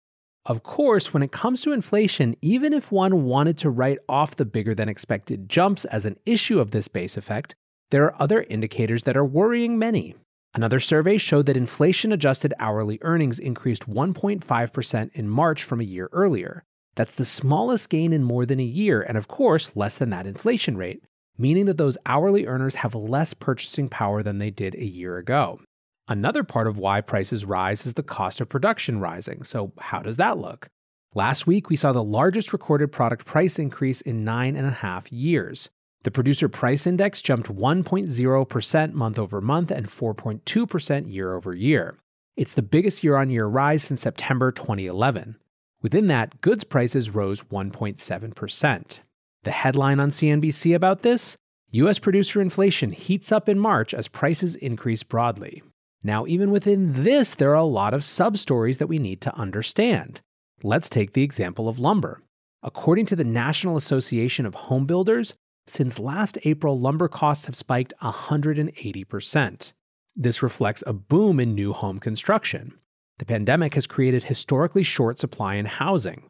Of 0.46 0.62
course, 0.62 1.12
when 1.12 1.24
it 1.24 1.32
comes 1.32 1.60
to 1.62 1.72
inflation, 1.72 2.36
even 2.40 2.72
if 2.72 2.92
one 2.92 3.24
wanted 3.24 3.58
to 3.58 3.68
write 3.68 3.98
off 4.08 4.36
the 4.36 4.44
bigger 4.44 4.76
than 4.76 4.88
expected 4.88 5.48
jumps 5.48 5.84
as 5.86 6.06
an 6.06 6.20
issue 6.24 6.60
of 6.60 6.70
this 6.70 6.86
base 6.86 7.16
effect, 7.16 7.56
there 7.90 8.04
are 8.04 8.22
other 8.22 8.44
indicators 8.44 9.02
that 9.02 9.16
are 9.16 9.24
worrying 9.24 9.76
many. 9.76 10.14
Another 10.52 10.80
survey 10.80 11.16
showed 11.16 11.46
that 11.46 11.56
inflation 11.56 12.12
adjusted 12.12 12.52
hourly 12.58 12.98
earnings 13.02 13.38
increased 13.38 13.88
1.5% 13.88 15.12
in 15.12 15.28
March 15.28 15.62
from 15.62 15.80
a 15.80 15.84
year 15.84 16.08
earlier. 16.12 16.64
That's 16.96 17.14
the 17.14 17.24
smallest 17.24 17.88
gain 17.88 18.12
in 18.12 18.24
more 18.24 18.44
than 18.44 18.58
a 18.58 18.64
year, 18.64 19.00
and 19.00 19.16
of 19.16 19.28
course, 19.28 19.76
less 19.76 19.98
than 19.98 20.10
that 20.10 20.26
inflation 20.26 20.76
rate, 20.76 21.04
meaning 21.38 21.66
that 21.66 21.78
those 21.78 21.96
hourly 22.04 22.46
earners 22.46 22.76
have 22.76 22.96
less 22.96 23.32
purchasing 23.32 23.88
power 23.88 24.24
than 24.24 24.38
they 24.38 24.50
did 24.50 24.74
a 24.74 24.84
year 24.84 25.18
ago. 25.18 25.60
Another 26.08 26.42
part 26.42 26.66
of 26.66 26.76
why 26.76 27.00
prices 27.00 27.44
rise 27.44 27.86
is 27.86 27.94
the 27.94 28.02
cost 28.02 28.40
of 28.40 28.48
production 28.48 28.98
rising. 28.98 29.44
So, 29.44 29.72
how 29.78 30.00
does 30.00 30.16
that 30.16 30.38
look? 30.38 30.68
Last 31.14 31.46
week, 31.46 31.68
we 31.68 31.76
saw 31.76 31.92
the 31.92 32.02
largest 32.02 32.52
recorded 32.52 32.90
product 32.90 33.24
price 33.24 33.60
increase 33.60 34.00
in 34.00 34.24
nine 34.24 34.56
and 34.56 34.66
a 34.66 34.72
half 34.72 35.12
years. 35.12 35.70
The 36.02 36.10
producer 36.10 36.48
price 36.48 36.86
index 36.86 37.20
jumped 37.20 37.54
1.0% 37.54 38.92
month 38.92 39.18
over 39.18 39.40
month 39.40 39.70
and 39.70 39.86
4.2% 39.86 41.12
year 41.12 41.34
over 41.34 41.54
year. 41.54 41.98
It's 42.36 42.54
the 42.54 42.62
biggest 42.62 43.04
year 43.04 43.16
on 43.16 43.28
year 43.28 43.46
rise 43.46 43.82
since 43.82 44.00
September 44.00 44.50
2011. 44.50 45.36
Within 45.82 46.06
that, 46.06 46.40
goods 46.40 46.64
prices 46.64 47.10
rose 47.10 47.42
1.7%. 47.42 49.00
The 49.42 49.50
headline 49.50 50.00
on 50.00 50.10
CNBC 50.10 50.74
about 50.74 51.02
this 51.02 51.36
US 51.72 51.98
producer 51.98 52.40
inflation 52.40 52.90
heats 52.90 53.30
up 53.30 53.48
in 53.48 53.58
March 53.58 53.92
as 53.92 54.08
prices 54.08 54.56
increase 54.56 55.02
broadly. 55.02 55.62
Now, 56.02 56.26
even 56.26 56.50
within 56.50 57.04
this, 57.04 57.34
there 57.34 57.50
are 57.50 57.54
a 57.54 57.64
lot 57.64 57.92
of 57.92 58.04
sub 58.04 58.38
stories 58.38 58.78
that 58.78 58.86
we 58.86 58.98
need 58.98 59.20
to 59.20 59.36
understand. 59.36 60.22
Let's 60.62 60.88
take 60.88 61.12
the 61.12 61.22
example 61.22 61.68
of 61.68 61.78
lumber. 61.78 62.22
According 62.62 63.06
to 63.06 63.16
the 63.16 63.24
National 63.24 63.76
Association 63.76 64.46
of 64.46 64.54
Home 64.54 64.86
Builders, 64.86 65.34
since 65.70 65.98
last 65.98 66.36
April, 66.44 66.78
lumber 66.78 67.08
costs 67.08 67.46
have 67.46 67.56
spiked 67.56 67.94
180%. 68.02 69.72
This 70.16 70.42
reflects 70.42 70.82
a 70.86 70.92
boom 70.92 71.38
in 71.38 71.54
new 71.54 71.72
home 71.72 71.98
construction. 72.00 72.74
The 73.18 73.24
pandemic 73.24 73.74
has 73.74 73.86
created 73.86 74.24
historically 74.24 74.82
short 74.82 75.18
supply 75.18 75.54
in 75.54 75.66
housing. 75.66 76.24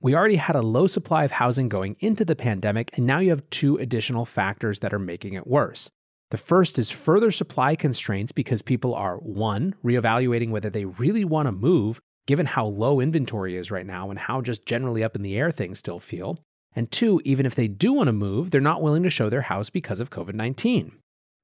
We 0.00 0.14
already 0.14 0.36
had 0.36 0.54
a 0.54 0.62
low 0.62 0.86
supply 0.86 1.24
of 1.24 1.32
housing 1.32 1.68
going 1.68 1.96
into 2.00 2.24
the 2.24 2.36
pandemic, 2.36 2.90
and 2.96 3.06
now 3.06 3.18
you 3.18 3.30
have 3.30 3.48
two 3.50 3.78
additional 3.78 4.26
factors 4.26 4.80
that 4.80 4.92
are 4.92 4.98
making 4.98 5.32
it 5.32 5.46
worse. 5.46 5.90
The 6.30 6.36
first 6.36 6.78
is 6.78 6.90
further 6.90 7.30
supply 7.30 7.74
constraints 7.76 8.32
because 8.32 8.62
people 8.62 8.94
are, 8.94 9.16
one, 9.16 9.74
reevaluating 9.84 10.50
whether 10.50 10.70
they 10.70 10.84
really 10.84 11.24
want 11.24 11.46
to 11.46 11.52
move, 11.52 12.00
given 12.26 12.46
how 12.46 12.66
low 12.66 13.00
inventory 13.00 13.56
is 13.56 13.70
right 13.70 13.86
now 13.86 14.10
and 14.10 14.18
how 14.18 14.40
just 14.40 14.66
generally 14.66 15.02
up 15.02 15.16
in 15.16 15.22
the 15.22 15.36
air 15.36 15.50
things 15.50 15.78
still 15.78 16.00
feel. 16.00 16.38
And 16.74 16.90
two, 16.90 17.20
even 17.24 17.46
if 17.46 17.54
they 17.54 17.68
do 17.68 17.92
want 17.92 18.08
to 18.08 18.12
move, 18.12 18.50
they're 18.50 18.60
not 18.60 18.82
willing 18.82 19.02
to 19.04 19.10
show 19.10 19.28
their 19.28 19.42
house 19.42 19.70
because 19.70 20.00
of 20.00 20.10
COVID 20.10 20.34
19. 20.34 20.92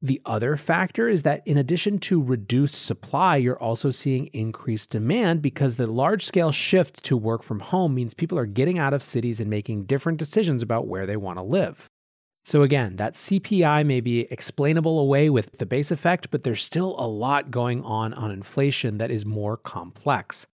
The 0.03 0.23
other 0.25 0.57
factor 0.57 1.11
is 1.11 1.25
that 1.25 1.43
in 1.47 1.59
addition 1.59 1.99
to 2.01 2.23
reduced 2.23 2.75
supply, 2.75 3.37
you're 3.37 3.61
also 3.61 3.91
seeing 3.91 4.27
increased 4.29 4.91
demand 4.91 5.43
because 5.43 5.77
the 5.77 5.87
large 5.87 6.25
scale 6.25 6.53
shift 6.53 7.05
to 7.05 7.19
work 7.19 7.43
from 7.43 7.61
home 7.61 7.95
means 7.95 8.15
people 8.15 8.39
are 8.39 8.47
getting 8.47 8.79
out 8.79 8.95
of 8.95 9.03
cities 9.03 9.41
and 9.41 9.51
making 9.51 9.85
different 9.85 10.19
decisions 10.19 10.63
about 10.63 10.87
where 10.87 11.05
they 11.05 11.19
want 11.19 11.39
to 11.39 11.45
live. 11.45 11.87
So, 12.47 12.63
again, 12.63 12.97
that 12.97 13.15
CPI 13.15 13.85
may 13.85 14.01
be 14.01 14.21
explainable 14.33 14.99
away 14.99 15.29
with 15.29 15.59
the 15.59 15.67
base 15.67 15.91
effect, 15.91 16.31
but 16.31 16.45
there's 16.45 16.65
still 16.65 16.97
a 16.99 17.07
lot 17.07 17.51
going 17.51 17.85
on 17.85 18.15
on 18.15 18.31
inflation 18.31 18.97
that 18.97 19.11
is 19.11 19.27
more 19.27 19.59
complex. 19.59 20.47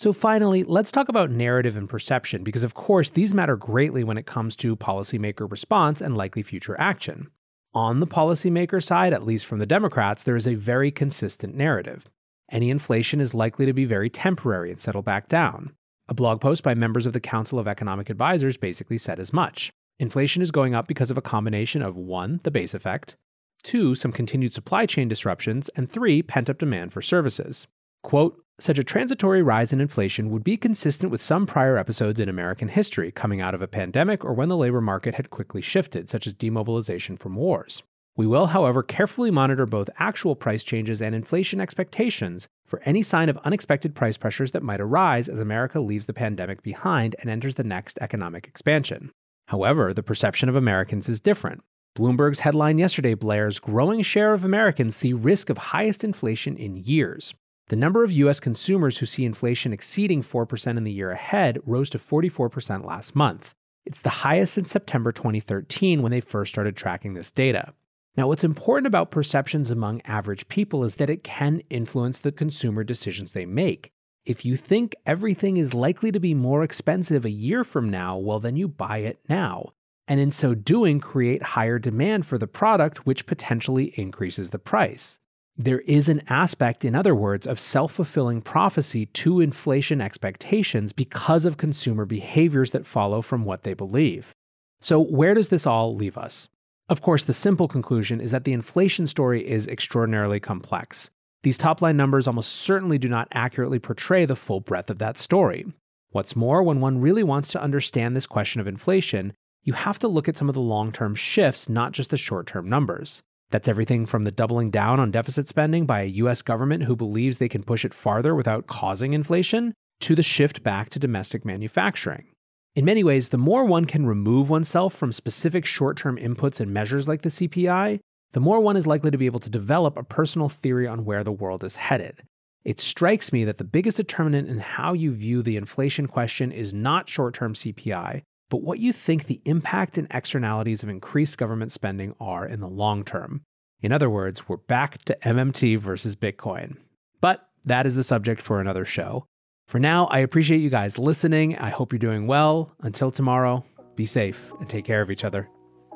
So, 0.00 0.14
finally, 0.14 0.64
let's 0.64 0.90
talk 0.90 1.10
about 1.10 1.30
narrative 1.30 1.76
and 1.76 1.86
perception, 1.86 2.42
because 2.42 2.64
of 2.64 2.72
course, 2.72 3.10
these 3.10 3.34
matter 3.34 3.54
greatly 3.54 4.02
when 4.02 4.16
it 4.16 4.24
comes 4.24 4.56
to 4.56 4.74
policymaker 4.74 5.50
response 5.50 6.00
and 6.00 6.16
likely 6.16 6.42
future 6.42 6.74
action. 6.80 7.28
On 7.74 8.00
the 8.00 8.06
policymaker 8.06 8.82
side, 8.82 9.12
at 9.12 9.26
least 9.26 9.44
from 9.44 9.58
the 9.58 9.66
Democrats, 9.66 10.22
there 10.22 10.36
is 10.36 10.48
a 10.48 10.54
very 10.54 10.90
consistent 10.90 11.54
narrative. 11.54 12.06
Any 12.50 12.70
inflation 12.70 13.20
is 13.20 13.34
likely 13.34 13.66
to 13.66 13.74
be 13.74 13.84
very 13.84 14.08
temporary 14.08 14.70
and 14.70 14.80
settle 14.80 15.02
back 15.02 15.28
down. 15.28 15.74
A 16.08 16.14
blog 16.14 16.40
post 16.40 16.62
by 16.62 16.72
members 16.72 17.04
of 17.04 17.12
the 17.12 17.20
Council 17.20 17.58
of 17.58 17.68
Economic 17.68 18.08
Advisors 18.08 18.56
basically 18.56 18.96
said 18.96 19.20
as 19.20 19.34
much. 19.34 19.70
Inflation 19.98 20.40
is 20.40 20.50
going 20.50 20.74
up 20.74 20.88
because 20.88 21.10
of 21.10 21.18
a 21.18 21.22
combination 21.22 21.82
of 21.82 21.94
one, 21.94 22.40
the 22.42 22.50
base 22.50 22.72
effect, 22.72 23.16
two, 23.62 23.94
some 23.94 24.12
continued 24.12 24.54
supply 24.54 24.86
chain 24.86 25.08
disruptions, 25.08 25.68
and 25.76 25.92
three, 25.92 26.22
pent 26.22 26.48
up 26.48 26.56
demand 26.56 26.90
for 26.90 27.02
services. 27.02 27.66
Quote, 28.02 28.42
such 28.62 28.78
a 28.78 28.84
transitory 28.84 29.42
rise 29.42 29.72
in 29.72 29.80
inflation 29.80 30.30
would 30.30 30.44
be 30.44 30.56
consistent 30.56 31.10
with 31.10 31.20
some 31.20 31.46
prior 31.46 31.76
episodes 31.76 32.20
in 32.20 32.28
American 32.28 32.68
history 32.68 33.10
coming 33.10 33.40
out 33.40 33.54
of 33.54 33.62
a 33.62 33.68
pandemic 33.68 34.24
or 34.24 34.32
when 34.32 34.48
the 34.48 34.56
labor 34.56 34.80
market 34.80 35.14
had 35.14 35.30
quickly 35.30 35.62
shifted, 35.62 36.08
such 36.08 36.26
as 36.26 36.34
demobilization 36.34 37.16
from 37.16 37.36
wars. 37.36 37.82
We 38.16 38.26
will, 38.26 38.46
however, 38.46 38.82
carefully 38.82 39.30
monitor 39.30 39.66
both 39.66 39.88
actual 39.98 40.34
price 40.36 40.62
changes 40.62 41.00
and 41.00 41.14
inflation 41.14 41.60
expectations 41.60 42.48
for 42.66 42.82
any 42.84 43.02
sign 43.02 43.28
of 43.28 43.38
unexpected 43.38 43.94
price 43.94 44.16
pressures 44.16 44.50
that 44.52 44.62
might 44.62 44.80
arise 44.80 45.28
as 45.28 45.40
America 45.40 45.80
leaves 45.80 46.06
the 46.06 46.12
pandemic 46.12 46.62
behind 46.62 47.16
and 47.20 47.30
enters 47.30 47.54
the 47.54 47.64
next 47.64 47.98
economic 48.00 48.46
expansion. 48.46 49.10
However, 49.48 49.94
the 49.94 50.02
perception 50.02 50.48
of 50.48 50.56
Americans 50.56 51.08
is 51.08 51.20
different. 51.20 51.62
Bloomberg's 51.96 52.40
headline 52.40 52.78
yesterday 52.78 53.14
blares 53.14 53.58
growing 53.58 54.02
share 54.02 54.32
of 54.32 54.44
Americans 54.44 54.94
see 54.94 55.12
risk 55.12 55.50
of 55.50 55.58
highest 55.58 56.04
inflation 56.04 56.56
in 56.56 56.76
years. 56.76 57.34
The 57.70 57.76
number 57.76 58.02
of 58.02 58.10
US 58.10 58.40
consumers 58.40 58.98
who 58.98 59.06
see 59.06 59.24
inflation 59.24 59.72
exceeding 59.72 60.24
4% 60.24 60.76
in 60.76 60.82
the 60.82 60.90
year 60.90 61.12
ahead 61.12 61.60
rose 61.64 61.88
to 61.90 61.98
44% 61.98 62.84
last 62.84 63.14
month. 63.14 63.54
It's 63.86 64.02
the 64.02 64.08
highest 64.26 64.54
since 64.54 64.72
September 64.72 65.12
2013 65.12 66.02
when 66.02 66.10
they 66.10 66.20
first 66.20 66.50
started 66.50 66.76
tracking 66.76 67.14
this 67.14 67.30
data. 67.30 67.72
Now, 68.16 68.26
what's 68.26 68.42
important 68.42 68.88
about 68.88 69.12
perceptions 69.12 69.70
among 69.70 70.02
average 70.04 70.48
people 70.48 70.82
is 70.82 70.96
that 70.96 71.10
it 71.10 71.22
can 71.22 71.62
influence 71.70 72.18
the 72.18 72.32
consumer 72.32 72.82
decisions 72.82 73.34
they 73.34 73.46
make. 73.46 73.92
If 74.24 74.44
you 74.44 74.56
think 74.56 74.96
everything 75.06 75.56
is 75.56 75.72
likely 75.72 76.10
to 76.10 76.18
be 76.18 76.34
more 76.34 76.64
expensive 76.64 77.24
a 77.24 77.30
year 77.30 77.62
from 77.62 77.88
now, 77.88 78.18
well, 78.18 78.40
then 78.40 78.56
you 78.56 78.66
buy 78.66 78.98
it 78.98 79.20
now. 79.28 79.74
And 80.08 80.18
in 80.18 80.32
so 80.32 80.56
doing, 80.56 80.98
create 80.98 81.54
higher 81.54 81.78
demand 81.78 82.26
for 82.26 82.36
the 82.36 82.48
product, 82.48 83.06
which 83.06 83.26
potentially 83.26 83.94
increases 83.96 84.50
the 84.50 84.58
price. 84.58 85.20
There 85.62 85.80
is 85.80 86.08
an 86.08 86.22
aspect, 86.26 86.86
in 86.86 86.94
other 86.94 87.14
words, 87.14 87.46
of 87.46 87.60
self 87.60 87.92
fulfilling 87.92 88.40
prophecy 88.40 89.04
to 89.04 89.42
inflation 89.42 90.00
expectations 90.00 90.94
because 90.94 91.44
of 91.44 91.58
consumer 91.58 92.06
behaviors 92.06 92.70
that 92.70 92.86
follow 92.86 93.20
from 93.20 93.44
what 93.44 93.62
they 93.62 93.74
believe. 93.74 94.32
So, 94.80 94.98
where 94.98 95.34
does 95.34 95.50
this 95.50 95.66
all 95.66 95.94
leave 95.94 96.16
us? 96.16 96.48
Of 96.88 97.02
course, 97.02 97.24
the 97.24 97.34
simple 97.34 97.68
conclusion 97.68 98.22
is 98.22 98.30
that 98.30 98.44
the 98.44 98.54
inflation 98.54 99.06
story 99.06 99.46
is 99.46 99.68
extraordinarily 99.68 100.40
complex. 100.40 101.10
These 101.42 101.58
top 101.58 101.82
line 101.82 101.98
numbers 101.98 102.26
almost 102.26 102.52
certainly 102.52 102.96
do 102.96 103.10
not 103.10 103.28
accurately 103.32 103.78
portray 103.78 104.24
the 104.24 104.36
full 104.36 104.60
breadth 104.60 104.88
of 104.88 104.98
that 105.00 105.18
story. 105.18 105.66
What's 106.08 106.34
more, 106.34 106.62
when 106.62 106.80
one 106.80 107.02
really 107.02 107.22
wants 107.22 107.50
to 107.50 107.60
understand 107.60 108.16
this 108.16 108.26
question 108.26 108.62
of 108.62 108.66
inflation, 108.66 109.34
you 109.62 109.74
have 109.74 109.98
to 109.98 110.08
look 110.08 110.26
at 110.26 110.38
some 110.38 110.48
of 110.48 110.54
the 110.54 110.62
long 110.62 110.90
term 110.90 111.14
shifts, 111.14 111.68
not 111.68 111.92
just 111.92 112.08
the 112.08 112.16
short 112.16 112.46
term 112.46 112.66
numbers. 112.66 113.20
That's 113.50 113.68
everything 113.68 114.06
from 114.06 114.24
the 114.24 114.30
doubling 114.30 114.70
down 114.70 115.00
on 115.00 115.10
deficit 115.10 115.48
spending 115.48 115.84
by 115.84 116.02
a 116.02 116.06
US 116.06 116.42
government 116.42 116.84
who 116.84 116.94
believes 116.94 117.38
they 117.38 117.48
can 117.48 117.62
push 117.62 117.84
it 117.84 117.94
farther 117.94 118.34
without 118.34 118.66
causing 118.66 119.12
inflation, 119.12 119.74
to 120.00 120.14
the 120.14 120.22
shift 120.22 120.62
back 120.62 120.88
to 120.90 120.98
domestic 120.98 121.44
manufacturing. 121.44 122.26
In 122.74 122.84
many 122.84 123.04
ways, 123.04 123.28
the 123.28 123.38
more 123.38 123.64
one 123.64 123.84
can 123.84 124.06
remove 124.06 124.48
oneself 124.48 124.94
from 124.94 125.12
specific 125.12 125.66
short 125.66 125.96
term 125.96 126.16
inputs 126.16 126.60
and 126.60 126.72
measures 126.72 127.08
like 127.08 127.22
the 127.22 127.28
CPI, 127.28 128.00
the 128.32 128.40
more 128.40 128.60
one 128.60 128.76
is 128.76 128.86
likely 128.86 129.10
to 129.10 129.18
be 129.18 129.26
able 129.26 129.40
to 129.40 129.50
develop 129.50 129.96
a 129.96 130.04
personal 130.04 130.48
theory 130.48 130.86
on 130.86 131.04
where 131.04 131.24
the 131.24 131.32
world 131.32 131.64
is 131.64 131.76
headed. 131.76 132.22
It 132.64 132.80
strikes 132.80 133.32
me 133.32 133.44
that 133.44 133.58
the 133.58 133.64
biggest 133.64 133.96
determinant 133.96 134.48
in 134.48 134.58
how 134.58 134.92
you 134.92 135.12
view 135.12 135.42
the 135.42 135.56
inflation 135.56 136.06
question 136.06 136.52
is 136.52 136.72
not 136.72 137.08
short 137.08 137.34
term 137.34 137.54
CPI, 137.54 138.22
but 138.50 138.62
what 138.62 138.80
you 138.80 138.92
think 138.92 139.24
the 139.24 139.40
impact 139.44 139.96
and 139.96 140.08
externalities 140.10 140.82
of 140.82 140.88
increased 140.88 141.38
government 141.38 141.72
spending 141.72 142.14
are 142.20 142.44
in 142.44 142.60
the 142.60 142.68
long 142.68 143.04
term. 143.04 143.42
In 143.80 143.92
other 143.92 144.10
words, 144.10 144.48
we're 144.48 144.58
back 144.58 145.02
to 145.04 145.16
MMT 145.22 145.78
versus 145.78 146.16
Bitcoin. 146.16 146.76
But 147.20 147.48
that 147.64 147.86
is 147.86 147.94
the 147.94 148.02
subject 148.02 148.42
for 148.42 148.60
another 148.60 148.84
show. 148.84 149.24
For 149.68 149.78
now, 149.78 150.06
I 150.06 150.18
appreciate 150.18 150.58
you 150.58 150.68
guys 150.68 150.98
listening. 150.98 151.56
I 151.56 151.70
hope 151.70 151.92
you're 151.92 152.00
doing 152.00 152.26
well. 152.26 152.74
Until 152.80 153.12
tomorrow, 153.12 153.64
be 153.94 154.04
safe 154.04 154.52
and 154.58 154.68
take 154.68 154.84
care 154.84 155.00
of 155.00 155.12
each 155.12 155.24
other. 155.24 155.48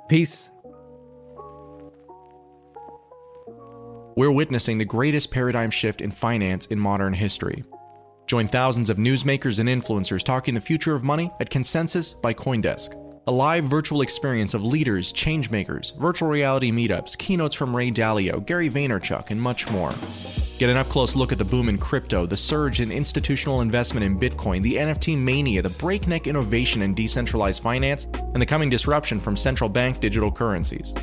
Peace. 0.08 0.48
We're 4.16 4.30
witnessing 4.30 4.78
the 4.78 4.84
greatest 4.84 5.32
paradigm 5.32 5.72
shift 5.72 6.00
in 6.00 6.12
finance 6.12 6.66
in 6.66 6.78
modern 6.78 7.14
history. 7.14 7.64
Join 8.26 8.48
thousands 8.48 8.88
of 8.88 8.96
newsmakers 8.96 9.58
and 9.58 9.68
influencers 9.68 10.24
talking 10.24 10.54
the 10.54 10.60
future 10.60 10.94
of 10.94 11.04
money 11.04 11.30
at 11.40 11.50
Consensus 11.50 12.14
by 12.14 12.32
Coindesk, 12.32 12.98
a 13.26 13.30
live 13.30 13.64
virtual 13.64 14.00
experience 14.00 14.54
of 14.54 14.64
leaders, 14.64 15.12
changemakers, 15.12 15.94
virtual 15.98 16.30
reality 16.30 16.72
meetups, 16.72 17.18
keynotes 17.18 17.54
from 17.54 17.76
Ray 17.76 17.90
Dalio, 17.90 18.44
Gary 18.46 18.70
Vaynerchuk, 18.70 19.30
and 19.30 19.40
much 19.40 19.68
more. 19.70 19.92
Get 20.56 20.70
an 20.70 20.78
up 20.78 20.88
close 20.88 21.14
look 21.14 21.32
at 21.32 21.38
the 21.38 21.44
boom 21.44 21.68
in 21.68 21.76
crypto, 21.76 22.24
the 22.24 22.36
surge 22.36 22.80
in 22.80 22.90
institutional 22.90 23.60
investment 23.60 24.06
in 24.06 24.18
Bitcoin, 24.18 24.62
the 24.62 24.76
NFT 24.76 25.18
mania, 25.18 25.60
the 25.60 25.68
breakneck 25.70 26.26
innovation 26.26 26.80
in 26.80 26.94
decentralized 26.94 27.62
finance, 27.62 28.06
and 28.14 28.40
the 28.40 28.46
coming 28.46 28.70
disruption 28.70 29.20
from 29.20 29.36
central 29.36 29.68
bank 29.68 30.00
digital 30.00 30.32
currencies. 30.32 30.94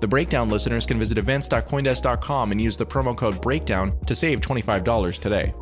The 0.00 0.08
Breakdown 0.08 0.50
listeners 0.50 0.84
can 0.84 0.98
visit 0.98 1.16
events.coindesk.com 1.16 2.52
and 2.52 2.60
use 2.60 2.76
the 2.76 2.84
promo 2.84 3.16
code 3.16 3.40
BREAKDOWN 3.40 4.06
to 4.06 4.14
save 4.14 4.42
$25 4.42 5.18
today. 5.18 5.54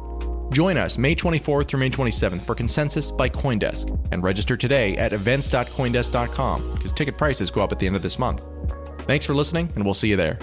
Join 0.51 0.77
us 0.77 0.99
May 0.99 1.15
24th 1.15 1.69
through 1.69 1.81
May 1.81 1.91
27th 1.91 2.43
for 2.43 2.55
Consensus 2.55 3.11
by 3.11 3.29
Coindesk 3.29 3.99
and 4.13 4.23
register 4.23 4.57
today 4.57 4.97
at 4.97 5.13
events.coindesk.com 5.13 6.75
because 6.75 6.93
ticket 6.93 7.19
prices 7.19 7.51
go 7.51 7.63
up 7.63 7.73
at 7.73 7.79
the 7.79 7.87
end 7.87 7.97
of 7.97 8.03
this 8.03 8.19
month. 8.19 8.49
Thanks 9.01 9.27
for 9.27 9.35
listening, 9.35 9.71
and 9.75 9.85
we'll 9.85 9.95
see 9.95 10.09
you 10.09 10.17
there. 10.17 10.39